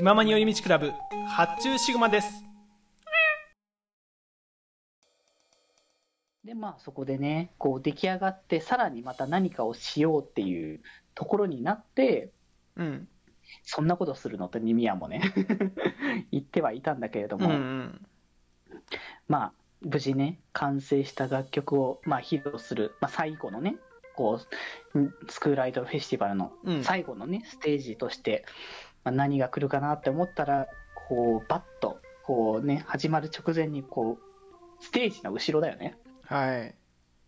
[0.00, 0.94] 気ままに寄り道クラブ
[1.28, 2.46] 発注シグマです。
[6.42, 10.80] で、まあそこでね、こう出来上がって、さらにまた何かをしようっていう
[11.14, 12.32] ところになって、
[12.76, 13.08] うん。
[13.62, 15.20] そんなことするのと耳屋もね、
[16.32, 18.06] 言ってはいたんだけれどうんも、うん。
[19.28, 23.76] まあ無事ね、完成した楽曲を、まあ、披露する、まあ、最後のね、
[24.16, 24.40] こ
[24.94, 26.84] う、スクールアイドルフェスティバルのうん。
[26.84, 28.46] 最後のね、ステージとして、
[29.04, 30.66] まあ、何が来るかなって思ったら、
[31.08, 35.96] こう、バッと、こうね、始まる直前に、こう、ステージの後ろだよね。
[36.24, 36.74] はい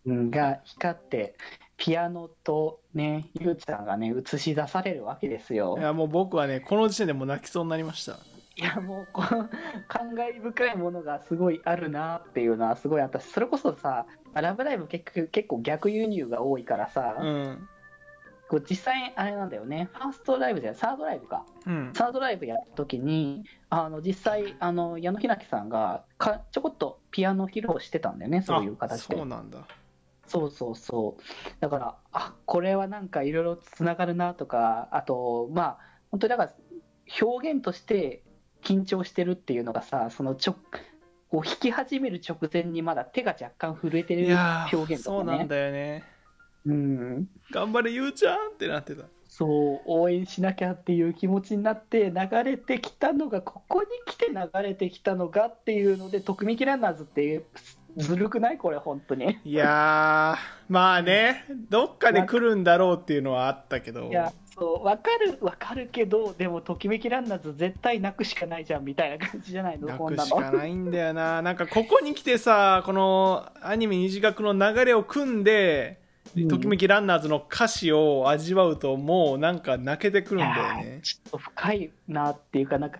[0.05, 1.35] うんが光って、
[1.77, 5.81] ピアノとね、ゆうちゃんがね、映し出されるわけですよい。
[5.81, 8.19] やもう僕はねこの時点でもう泣きそうになりました
[8.55, 9.49] いや、もう、この、
[9.87, 17.69] 感慨深いものがすごいあるなっていうのはすごいあったし、それこそさ、ラブライブ結局結構逆輸入が多いからさ、うん
[18.53, 21.43] こう実際あれなんだよね、ファーストライブじゃない、サードライブか。
[21.65, 29.25] うんサードライブやった時に、あの、実際、あの、矢野ひなきさんがか、ちょこっとピアノ披露してたんだよね、そういう形であそう。
[29.25, 29.57] なんだ
[30.27, 31.23] そうそうそう。
[31.61, 35.77] だから、あ、これはなんかいろいろつながるなとか、あと、まあ、
[36.11, 36.53] 本当にだから、
[37.23, 38.21] 表現として
[38.61, 40.55] 緊張してるっていうのがさ、そのちょ、
[41.31, 44.35] こう弾き始める直前にまだ手が若干震えている
[44.71, 44.97] 表現とかね。
[44.97, 46.12] そうなんだよね
[46.65, 47.27] うん。
[47.51, 49.45] 頑張れゆうちゃんってなってたそ
[49.77, 57.45] う、応援しなきゃっていう気持ちになって流れてきたのが、ここに来て流れてきたのがっていうので、特ミキランナーズっていう、
[57.97, 58.57] ずるくない？
[58.57, 59.39] これ、本当に。
[59.43, 70.15] いやーまあねどっかで来るんだろうっていうのはあったけどいや、そう、わかる、わかるけど、でも、ときめきランナーズ絶対泣くしかないじゃんみたいな感じじゃないの、泣。
[70.15, 76.02] くしかないんだよななんかここに来てさこのアニメ二次学の流れを組んでうん
[76.49, 80.99] ときめきランナーズの歌詞を味わうともうなんか泣けてくるんだよね。
[81.03, 82.99] ちょっと深いなっていうか、なんか、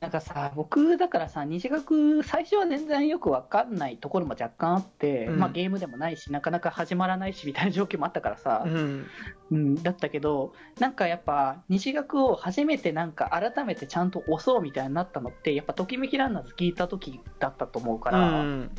[0.00, 5.38] なんかさ、僕だからさ、西学、最初は全然よくわかんないところも若干あって、うん。
[5.38, 9.06] まあゲームでもないし、なかなか始まらないしみたいな状況もあったからさ、うん。
[9.50, 18.70] うん、だったけど、なんかやっぱ、西学を初めてなんか改めてちゃんと押そうみたいになったのって、やっぱときめきランナーズ聞いた時だったと思うかうら、ん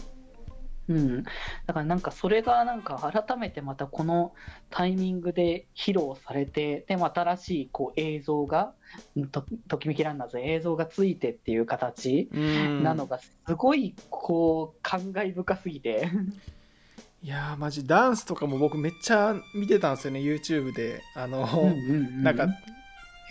[0.88, 1.24] うん、
[1.66, 4.34] だからなんかそれがなんか改めてまたこの
[4.70, 8.74] タイミングで披露されて、でも新しいこう映像が、
[9.16, 12.84] うんとときめきランナーズ映像がついてっていう形うん。
[12.84, 16.10] なのがすごいこう感慨深すぎて、
[17.24, 21.02] いやーマジダンスとかも僕めっちゃ見てたんですよね YouTube で。
[21.16, 21.48] あの、
[22.22, 22.48] なんか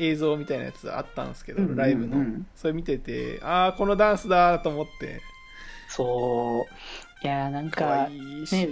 [0.01, 1.77] 映像みたいなやつあったんですけど、うんうんうん。
[1.77, 2.45] ライブの。
[2.57, 5.21] それ見ててああこのダンスだと思って。
[5.89, 6.75] そう、
[7.14, 8.69] いやーなんかね、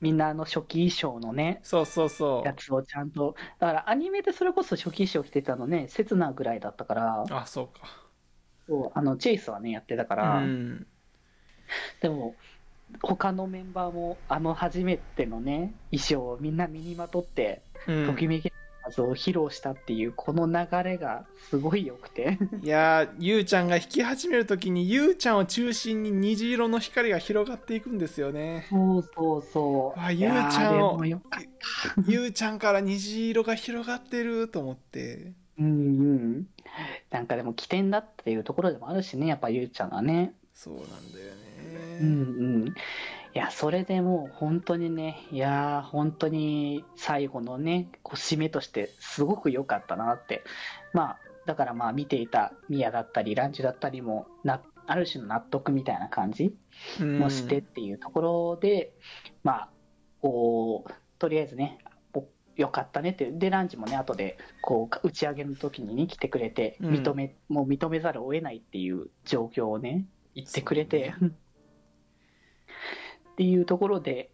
[0.00, 7.86] みんなあの初期衣装のね、そうそうそやつをちゃんと、だからアニメでそれこそ初期衣装着てたのね、セツナぐらいだったから、うあそうか。
[8.68, 10.86] そうあのチェイスはね、やってたから、うん。
[12.00, 12.34] でも、
[13.00, 18.06] 他のメンバーも、あの初めてのね、衣装をみんな身にまとって、うん。
[18.06, 18.51] ときめき
[18.92, 22.38] 謎を披露したっていう、この流れがすごい良くて。
[22.62, 30.00] いやーゆうちゃんが弾き始めるときにゆうちゃんを中心に虹色の光が広がっていくんですよねそうそうそう。
[30.00, 31.04] あゆうちゃんを
[32.06, 36.46] ゆうちゃんから虹色が広がってると思ってうんうん。
[37.10, 40.34] なんかでも起点だっていうところでもあるしね、やっぱゆうちゃんがね。
[40.54, 42.12] そうなんだよねうんう
[42.66, 42.74] ん。
[43.34, 50.42] いや、それでもう本当にね、いやー、本当に最後のね、こう締めとしてすごく良かったなって。
[50.92, 56.54] まあ、だからまあ見ていたミヤだったり、ランチュだったりもな、ある種の納得みたいな感じ
[57.00, 57.18] うん。
[57.18, 58.92] もしてっていうところで、
[59.42, 59.68] まあ、
[60.20, 61.78] こう、とりあえずね、
[62.12, 62.26] お
[62.56, 66.94] よかったねって、で、ランチもね、後で、こう、打ち上げの時にね、来てくれて、うん。
[66.96, 70.04] 認め、もう認めざるを得ないっていう状況をね、
[70.34, 71.14] 言ってくれて、
[73.42, 74.30] っていうところで、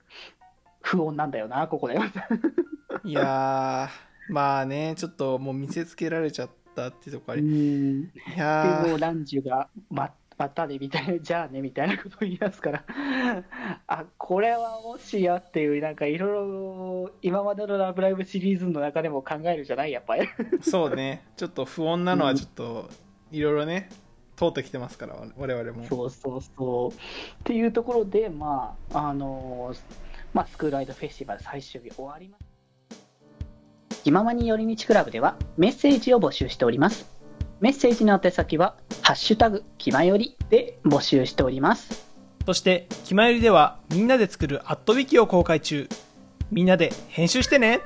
[0.83, 1.95] 不穏なんだよな、ここで。
[3.05, 8.13] いやーまあねちょっともう見せつけられちゃったっていうとこありいうん。
[8.37, 12.85] やーでもうランジュが、ま、またねみたいな、 じゃあねみたいなことを言い出すから、
[13.87, 20.29] あ、これはもしやっていう、なんかいろいろ、今までのラブライブシリーズの中でも考えるじゃないやっぱり。
[20.61, 22.91] そうねちょっと不穏なのはちょっと
[23.31, 23.89] いろいろね
[24.39, 26.93] 通ってきてますから我々もそうそうそう。
[26.93, 26.97] っ
[27.45, 29.75] ていうところで、まあ、あの
[30.33, 32.45] まあ、スクールアイドフェスティバル最終日終わります。
[34.05, 37.07] 気ままに寄り道クラブではメッセージを募集しております。
[37.61, 42.07] メッセージの宛先は、ハッシュタグ、気まよりで募集しております。
[42.47, 45.87] そして「きまより」ではみんなで作るアットウィキを公開中
[46.51, 47.81] みんなで編集してね